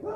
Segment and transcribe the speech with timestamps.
[0.00, 0.06] Ich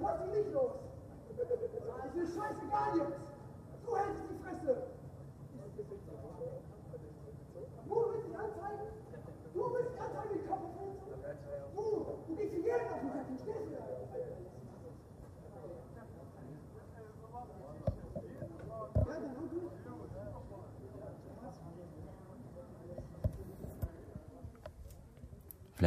[0.00, 0.72] lass dich nicht los.
[2.06, 3.18] Ist mir scheißegal jetzt.
[3.86, 4.72] Du hältst die Fresse.
[7.88, 8.86] Du willst dich anzeigen?
[9.54, 10.60] Du willst dich anzeigen, die Kopf
[11.74, 13.50] Du, du gehst hier jeden auf den Sack, stehst du?
[19.00, 19.70] Ja, dann und du.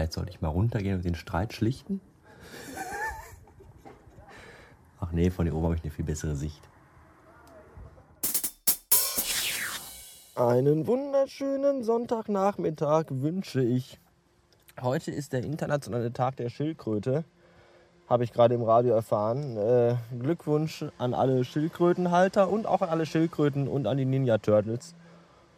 [0.04, 2.02] Vielleicht sollte ich mal runtergehen und den Streit schlichten?
[5.00, 6.60] Ach nee, von hier oben habe ich eine viel bessere Sicht.
[10.36, 13.98] Einen wunderschönen Sonntagnachmittag wünsche ich.
[14.82, 17.24] Heute ist der internationale Tag der Schildkröte.
[18.10, 19.56] Habe ich gerade im Radio erfahren.
[19.56, 24.96] Äh, Glückwunsch an alle Schildkrötenhalter und auch an alle Schildkröten und an die Ninja Turtles.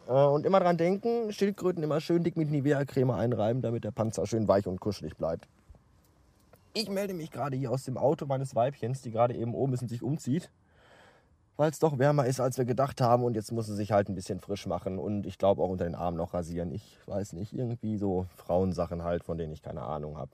[0.06, 4.26] Äh, und immer dran denken, Schildkröten immer schön dick mit Nivea-Creme einreiben, damit der Panzer
[4.26, 5.48] schön weich und kuschelig bleibt.
[6.74, 9.82] Ich melde mich gerade hier aus dem Auto meines Weibchens, die gerade eben oben ist
[9.82, 10.50] und sich umzieht
[11.56, 13.24] weil es doch wärmer ist, als wir gedacht haben.
[13.24, 15.84] Und jetzt muss sie sich halt ein bisschen frisch machen und ich glaube auch unter
[15.84, 16.72] den Armen noch rasieren.
[16.72, 20.30] Ich weiß nicht, irgendwie so Frauensachen halt, von denen ich keine Ahnung habe.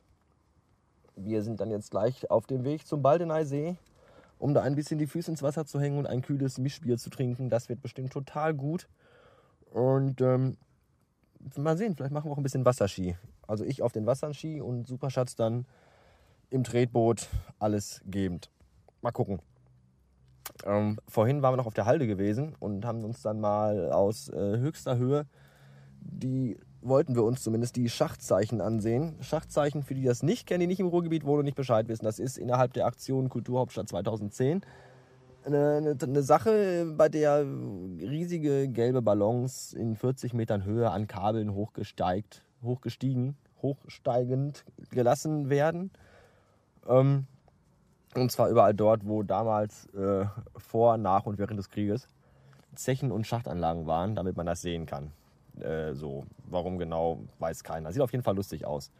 [1.17, 3.77] Wir sind dann jetzt gleich auf dem Weg zum Baldeneysee,
[4.39, 7.11] um da ein bisschen die Füße ins Wasser zu hängen und ein kühles Mischbier zu
[7.11, 7.51] trinken.
[7.51, 8.89] Das wird bestimmt total gut.
[9.73, 10.57] Und ähm,
[11.57, 13.17] mal sehen, vielleicht machen wir auch ein bisschen Wasserski.
[13.47, 15.67] Also ich auf den Wasserski und Superschatz dann
[16.51, 18.51] im Tretboot alles gebend.
[19.01, 19.41] Mal gucken.
[20.65, 24.29] Ähm, vorhin waren wir noch auf der Halde gewesen und haben uns dann mal aus
[24.29, 25.27] äh, höchster Höhe
[26.05, 29.17] die wollten wir uns zumindest die Schachtzeichen ansehen.
[29.21, 32.05] Schachtzeichen, für die das nicht kennen, die nicht im Ruhrgebiet wohnen und nicht Bescheid wissen.
[32.05, 34.63] Das ist innerhalb der Aktion Kulturhauptstadt 2010
[35.45, 42.43] eine, eine, Sache, bei der riesige gelbe Ballons in 40 Metern Höhe an Kabeln hochgesteigt,
[42.63, 45.91] hochgestiegen, hochsteigend gelassen werden.
[46.89, 47.27] Ähm,
[48.15, 50.27] und zwar überall dort, wo damals äh,
[50.57, 52.09] vor, nach und während des Krieges
[52.75, 55.13] Zechen und Schachtanlagen waren, damit man das sehen kann.
[55.61, 57.93] Äh, so, warum genau, weiß keiner.
[57.93, 58.91] Sieht auf jeden Fall lustig aus.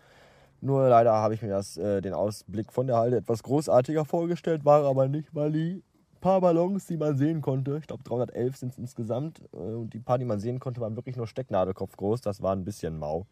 [0.61, 4.65] Nur leider habe ich mir das, äh, den Ausblick von der Halde etwas großartiger vorgestellt,
[4.65, 5.83] war aber nicht, die
[6.23, 9.99] paar Ballons, die man sehen konnte, ich glaube 311 sind es insgesamt, äh, und die
[9.99, 12.23] paar, die man sehen konnte, waren wirklich nur Stecknadelkopf groß.
[12.23, 13.27] Das war ein bisschen mau.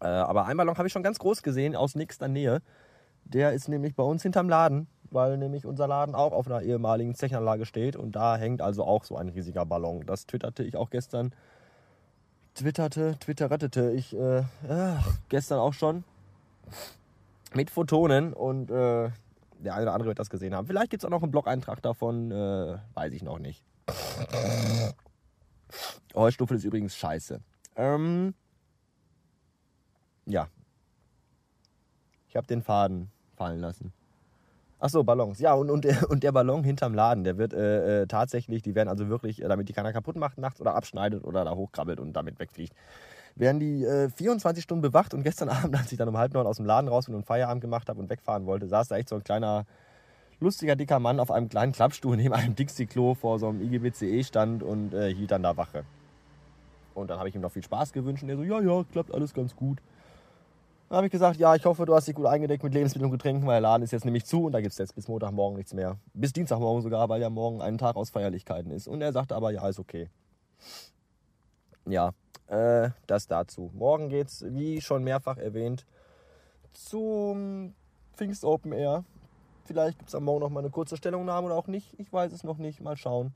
[0.00, 2.62] Äh, aber ein Ballon habe ich schon ganz groß gesehen, aus nächster Nähe.
[3.24, 7.16] Der ist nämlich bei uns hinterm Laden, weil nämlich unser Laden auch auf einer ehemaligen
[7.16, 10.06] Zechanlage steht und da hängt also auch so ein riesiger Ballon.
[10.06, 11.32] Das twitterte ich auch gestern.
[12.54, 14.44] Twitterte, twitterrettete ich äh, äh,
[15.28, 16.04] gestern auch schon
[17.54, 19.10] mit Photonen und äh,
[19.58, 20.66] der eine oder andere wird das gesehen haben.
[20.66, 23.64] Vielleicht gibt es auch noch einen Blog-Eintrag davon, äh, weiß ich noch nicht.
[26.14, 27.40] Heustuffel ist übrigens scheiße.
[27.76, 28.34] Ähm,
[30.26, 30.48] ja.
[32.28, 33.92] Ich habe den Faden fallen lassen.
[34.80, 35.40] Ach so, Ballons.
[35.40, 38.74] Ja, und, und, der, und der Ballon hinterm Laden, der wird äh, äh, tatsächlich, die
[38.74, 42.00] werden also wirklich, äh, damit die keiner kaputt macht nachts oder abschneidet oder da hochkrabbelt
[42.00, 42.74] und damit wegfliegt,
[43.38, 45.14] werden die äh, 24 Stunden bewacht.
[45.14, 47.26] Und gestern Abend, als ich dann um halb neun aus dem Laden raus bin und
[47.26, 49.66] Feierabend gemacht habe und wegfahren wollte, saß da echt so ein kleiner,
[50.40, 54.94] lustiger, dicker Mann auf einem kleinen Klappstuhl neben einem Dixie-Klo vor so einem IGBCE-Stand und
[54.94, 55.84] äh, hielt dann da Wache.
[56.94, 59.14] Und dann habe ich ihm noch viel Spaß gewünscht und er so, ja, ja, klappt
[59.14, 59.78] alles ganz gut.
[60.88, 63.12] Dann habe ich gesagt, ja, ich hoffe, du hast dich gut eingedeckt mit Lebensmitteln und
[63.12, 65.58] Getränken, weil der Laden ist jetzt nämlich zu und da gibt es jetzt bis Montagmorgen
[65.58, 65.98] nichts mehr.
[66.14, 68.88] Bis Dienstagmorgen sogar, weil ja morgen ein Tag aus Feierlichkeiten ist.
[68.88, 70.08] Und er sagte aber, ja, ist okay.
[71.86, 72.12] Ja,
[72.48, 73.70] äh, das dazu.
[73.74, 75.86] Morgen geht es, wie schon mehrfach erwähnt,
[76.72, 77.74] zum
[78.14, 79.04] Pfingst Open Air.
[79.64, 81.98] Vielleicht gibt es am Morgen noch mal eine kurze Stellungnahme oder auch nicht.
[81.98, 82.80] Ich weiß es noch nicht.
[82.80, 83.34] Mal schauen.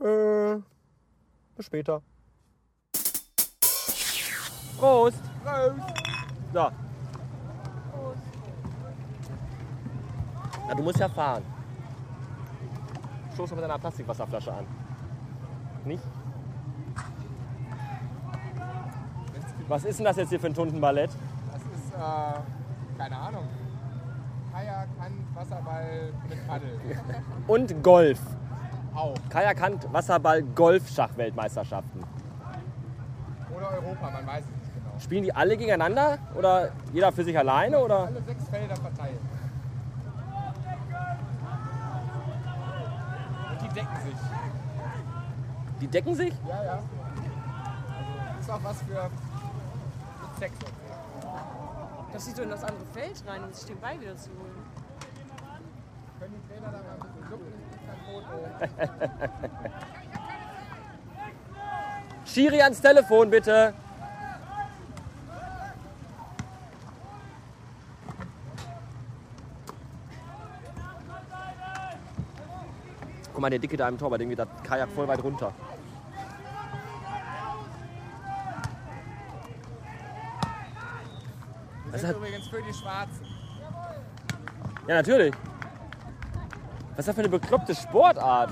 [0.00, 0.56] Äh,
[1.56, 2.02] bis später.
[4.78, 5.20] Prost!
[5.44, 5.84] Prost!
[6.52, 6.70] So.
[10.68, 11.44] Ja, du musst ja fahren.
[13.34, 14.66] Stoß mit deiner Plastikwasserflasche an.
[15.84, 16.02] Nicht?
[19.70, 21.10] Was ist denn das jetzt hier für ein Tuntenballett?
[21.52, 23.44] Das ist, äh, keine Ahnung.
[24.52, 26.80] Kajak, Hand, Wasserball mit Paddel.
[27.46, 28.18] Und Golf.
[28.96, 29.14] Auch.
[29.28, 32.02] Kajak, Hand, Wasserball, Golf-Schachweltmeisterschaften.
[33.56, 34.98] Oder Europa, man weiß es nicht genau.
[34.98, 38.06] Spielen die alle gegeneinander oder jeder für sich alleine oder?
[38.06, 39.20] Alle sechs Felder verteilt.
[43.52, 44.16] Und die decken sich.
[45.80, 46.34] Die decken sich?
[46.48, 46.72] Ja, ja.
[46.72, 46.88] Also
[48.40, 49.08] ist auch was für
[50.48, 50.66] so.
[52.12, 54.64] Das sieht so in das andere Feld rein, um sich den Ball wieder zu holen.
[62.24, 63.74] Schiri ans Telefon, bitte.
[73.32, 75.52] Guck mal, der Dicke da im Tor, bei dem geht das Kajak voll weit runter.
[82.00, 83.26] Sind hat- übrigens für die Schwarzen.
[84.88, 85.34] Ja, natürlich.
[86.92, 88.50] Was ist das für eine bekloppte Sportart?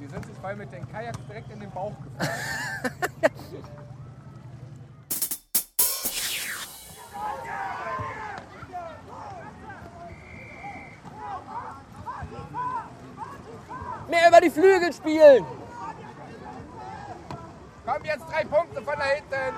[0.00, 3.30] Die sind sich voll mit den Kajaks direkt in den Bauch gefahren.
[14.08, 15.44] Mehr über die Flügel spielen!
[17.86, 19.54] Kommen jetzt drei Punkte von da hinten.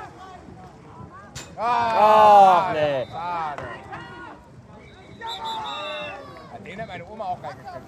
[1.59, 3.07] Ach, Ah, nee.
[3.07, 3.63] Schade.
[6.55, 7.83] An den hat meine Oma auch reingekriegt.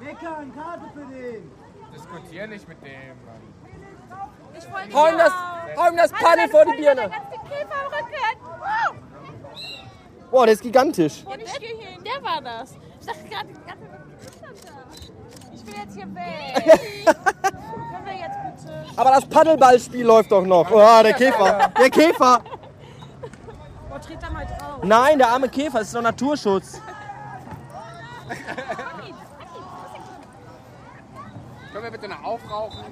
[0.00, 1.50] Meckern, Karte für den.
[1.94, 3.16] Diskutier nicht mit dem.
[3.24, 3.42] Mann.
[4.56, 5.32] Ich wollte Hau ihm das,
[5.76, 7.08] hau ihm das Paddel vor die Birne!
[7.08, 8.40] ganz den Käfer am Rücken.
[8.60, 8.94] Wow.
[10.30, 11.24] Boah, der ist gigantisch.
[11.24, 12.04] Und ich gehe hier hin.
[12.04, 12.76] Der war das.
[13.00, 13.86] Ich dachte gerade, die ganze
[14.40, 15.17] Zeit da.
[15.68, 16.76] Will jetzt hier weg.
[17.04, 18.84] Können wir jetzt bitte?
[18.96, 20.70] Aber das Paddelballspiel läuft doch noch.
[20.70, 21.70] Oh, der Käfer.
[21.78, 22.40] Der Käfer.
[23.90, 24.82] Oh, tritt da mal drauf.
[24.82, 26.80] Nein, der arme Käfer, das ist doch Naturschutz.
[31.72, 32.84] Können wir bitte noch aufrauchen?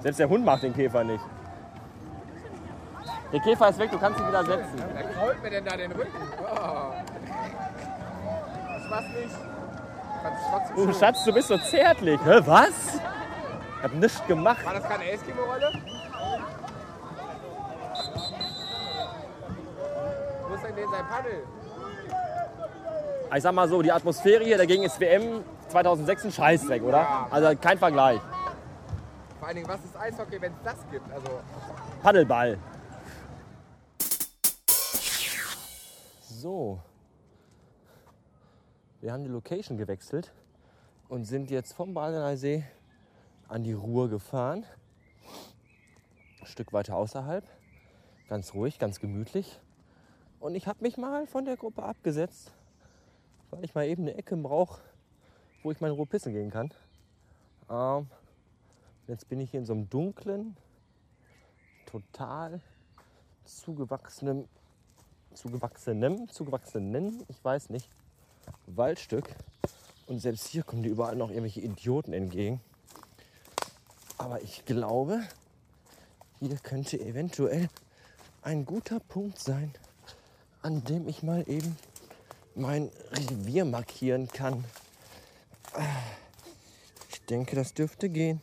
[0.00, 1.24] Selbst der Hund macht den Käfer nicht.
[3.32, 4.84] Der Käfer ist weg, du kannst ihn wieder setzen.
[4.92, 6.16] Wer krault mir denn da den Rücken?
[6.40, 6.73] Oh.
[8.94, 9.34] War's nicht.
[10.76, 10.92] Oh.
[10.92, 12.20] Schatz, du bist so zärtlich.
[12.24, 12.94] Hä, was?
[12.94, 14.64] Ich hab nichts gemacht.
[14.64, 15.72] War das keine Eskimo-Rolle?
[20.48, 21.42] Wo ist denn den sein Paddel?
[23.34, 27.26] Ich sag mal so, die Atmosphäre hier dagegen ist WM 2006 ein Scheißdreck, oder?
[27.32, 28.20] Also kein Vergleich.
[29.40, 31.12] Vor allen Dingen, was ist Eishockey, wenn es das gibt?
[31.12, 31.40] Also,
[32.00, 32.58] Paddelball.
[36.20, 36.78] So.
[39.04, 40.32] Wir haben die Location gewechselt
[41.10, 42.64] und sind jetzt vom Badener See
[43.48, 44.64] an die Ruhr gefahren.
[46.40, 47.44] Ein Stück weiter außerhalb.
[48.30, 49.60] Ganz ruhig, ganz gemütlich.
[50.40, 52.50] Und ich habe mich mal von der Gruppe abgesetzt,
[53.50, 54.80] weil ich mal eben eine Ecke brauche,
[55.62, 56.72] wo ich meine Ruhe pissen gehen kann.
[57.68, 58.08] Ähm,
[59.06, 60.56] jetzt bin ich hier in so einem dunklen,
[61.84, 62.62] total
[63.44, 64.48] zugewachsenem,
[65.34, 67.90] zugewachsenem, zugewachsenen, ich weiß nicht,
[68.66, 69.34] Waldstück.
[70.06, 72.60] Und selbst hier kommen dir überall noch irgendwelche Idioten entgegen.
[74.18, 75.22] Aber ich glaube,
[76.40, 77.68] hier könnte eventuell
[78.42, 79.72] ein guter Punkt sein,
[80.62, 81.76] an dem ich mal eben
[82.54, 84.64] mein Revier markieren kann.
[87.10, 88.40] Ich denke, das dürfte gehen.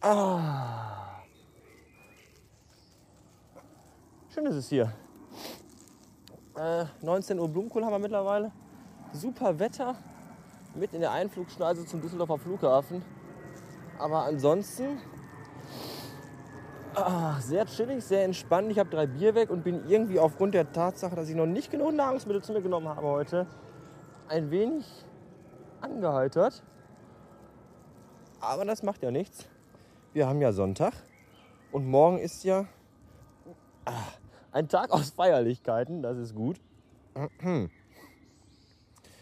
[0.00, 1.22] Ah.
[4.32, 4.92] Schön ist es hier.
[6.56, 8.52] Äh, 19 Uhr Blumenkohl haben wir mittlerweile.
[9.12, 9.96] Super Wetter.
[10.74, 13.02] Mit in der Einflugschneise zum Düsseldorfer Flughafen.
[13.98, 14.98] Aber ansonsten
[16.94, 18.70] ah, sehr chillig, sehr entspannt.
[18.70, 21.70] Ich habe drei Bier weg und bin irgendwie aufgrund der Tatsache, dass ich noch nicht
[21.70, 23.46] genug Nahrungsmittel zu mir genommen habe heute,
[24.28, 24.84] ein wenig
[25.80, 26.62] angeheitert.
[28.40, 29.48] Aber das macht ja nichts.
[30.12, 30.92] Wir haben ja Sonntag
[31.72, 32.66] und morgen ist ja
[33.84, 33.92] ah,
[34.54, 36.02] ein Tag aus Feierlichkeiten.
[36.02, 36.60] Das ist gut.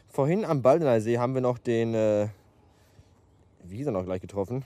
[0.09, 2.29] Vorhin am Baldener See haben wir noch den, äh,
[3.65, 4.65] wie hieß er noch gleich getroffen?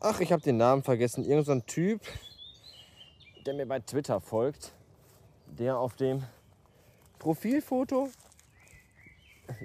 [0.00, 1.24] Ach, ich habe den Namen vergessen.
[1.24, 2.00] Irgend so ein Typ,
[3.46, 4.72] der mir bei Twitter folgt,
[5.46, 6.24] der auf dem
[7.20, 8.10] Profilfoto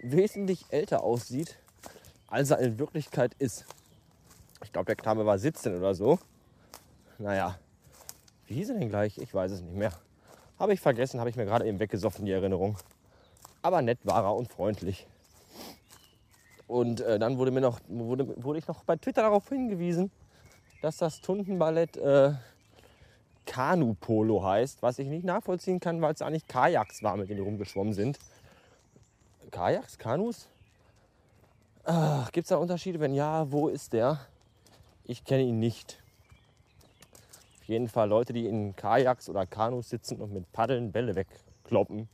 [0.04, 1.58] wesentlich älter aussieht,
[2.28, 3.66] als er in Wirklichkeit ist.
[4.64, 6.20] Ich glaube, der Kname war 17 oder so.
[7.18, 7.58] Naja,
[8.50, 9.18] wie hieß er denn gleich?
[9.20, 9.94] Ich weiß es nicht mehr.
[10.58, 12.78] Habe ich vergessen, habe ich mir gerade eben weggesoffen, die Erinnerung.
[13.62, 15.08] Aber nett war er und freundlich.
[16.68, 20.12] Und äh, dann wurde, mir noch, wurde, wurde ich noch bei Twitter darauf hingewiesen,
[20.82, 22.34] dass das Tundenballett äh,
[23.46, 27.44] Kanu-Polo heißt, was ich nicht nachvollziehen kann, weil es eigentlich Kajaks war, mit denen die
[27.44, 28.20] rumgeschwommen sind.
[29.52, 29.98] Kajaks?
[29.98, 30.48] Kanus?
[32.32, 33.00] Gibt es da Unterschiede?
[33.00, 34.20] Wenn ja, wo ist der?
[35.06, 36.04] Ich kenne ihn nicht.
[37.70, 42.10] Jeden Fall Leute, die in Kajaks oder Kanus sitzen und mit Paddeln Bälle wegkloppen,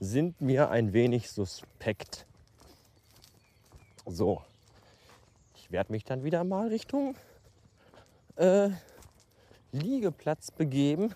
[0.00, 2.26] sind mir ein wenig suspekt.
[4.04, 4.42] So,
[5.72, 7.16] werde mich dann wieder mal Richtung
[8.36, 8.68] äh,
[9.72, 11.14] Liegeplatz begeben,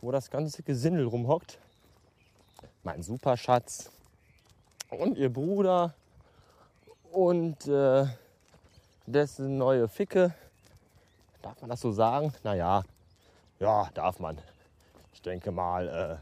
[0.00, 1.58] wo das ganze Gesindel rumhockt.
[2.84, 3.90] Mein Superschatz
[4.90, 5.94] und ihr Bruder
[7.10, 8.06] und äh,
[9.06, 10.32] dessen neue Ficke.
[11.42, 12.32] Darf man das so sagen?
[12.44, 12.84] Naja,
[13.58, 14.38] ja, darf man.
[15.12, 16.16] Ich denke mal, äh,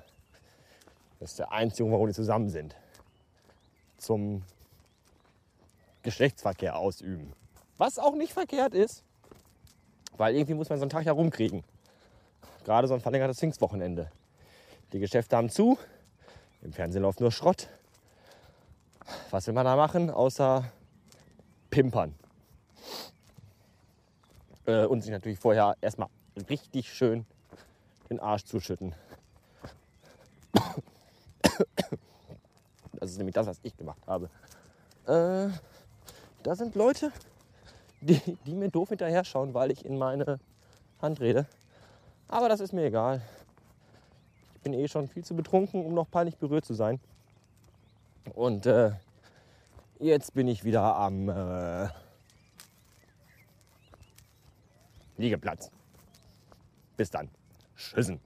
[1.21, 2.75] das ist der einzige, warum die zusammen sind.
[3.99, 4.43] Zum
[6.03, 7.33] Geschlechtsverkehr ausüben.
[7.77, 9.05] Was auch nicht verkehrt ist,
[10.17, 11.65] weil irgendwie muss man so einen Tag ja rumkriegen.
[12.65, 14.11] Gerade so ein verlängertes Pfingstwochenende.
[14.93, 15.79] Die Geschäfte haben zu,
[16.63, 17.69] im Fernsehen läuft nur Schrott.
[19.31, 20.65] Was will man da machen, außer
[21.71, 22.15] pimpern?
[24.71, 26.09] Äh, und sich natürlich vorher erstmal
[26.49, 27.27] richtig schön
[28.09, 28.95] den Arsch zuschütten.
[32.95, 34.29] Das ist nämlich das, was ich gemacht habe.
[35.07, 35.49] Äh,
[36.43, 37.11] da sind Leute,
[38.01, 40.39] die, die mir doof hinterher schauen, weil ich in meine
[41.01, 41.47] Hand rede.
[42.29, 43.23] Aber das ist mir egal.
[44.55, 47.01] Ich bin eh schon viel zu betrunken, um noch peinlich berührt zu sein.
[48.35, 48.93] Und äh,
[49.99, 51.89] jetzt bin ich wieder am äh,
[55.21, 55.71] Liegeplatz.
[56.97, 57.29] Bis dann.
[57.77, 58.21] Tschüssen.